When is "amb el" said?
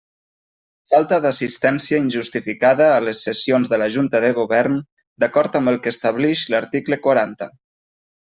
5.61-5.79